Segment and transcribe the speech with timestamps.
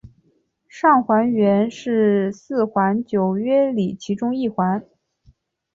[0.67, 4.83] 上环原是四环九约里其中一环。